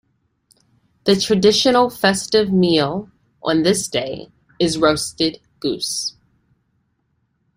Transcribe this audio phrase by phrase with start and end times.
[1.03, 3.11] The traditional festive meal
[3.43, 6.15] on this day is a roasted goose.